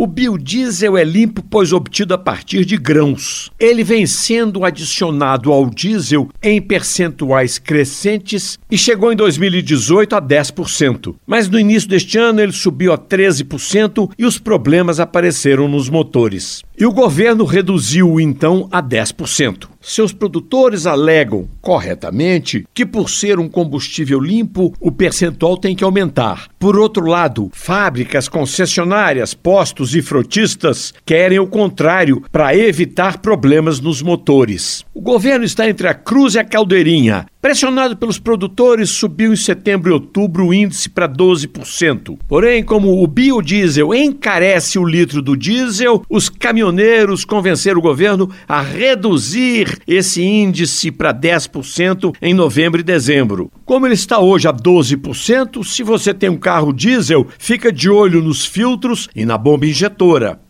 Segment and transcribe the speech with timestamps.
[0.00, 3.50] O biodiesel é limpo pois obtido a partir de grãos.
[3.58, 11.16] Ele vem sendo adicionado ao diesel em percentuais crescentes e chegou em 2018 a 10%.
[11.26, 16.62] Mas no início deste ano ele subiu a 13% e os problemas apareceram nos motores.
[16.80, 19.68] E o governo reduziu então a 10%.
[19.80, 26.46] Seus produtores alegam, corretamente, que por ser um combustível limpo, o percentual tem que aumentar.
[26.56, 34.00] Por outro lado, fábricas, concessionárias, postos e frotistas querem o contrário para evitar problemas nos
[34.00, 34.84] motores.
[34.98, 37.26] O governo está entre a cruz e a caldeirinha.
[37.40, 42.18] Pressionado pelos produtores, subiu em setembro e outubro o índice para 12%.
[42.26, 48.60] Porém, como o biodiesel encarece o litro do diesel, os caminhoneiros convenceram o governo a
[48.60, 53.52] reduzir esse índice para 10% em novembro e dezembro.
[53.64, 58.20] Como ele está hoje a 12%, se você tem um carro diesel, fica de olho
[58.20, 60.40] nos filtros e na bomba injetora.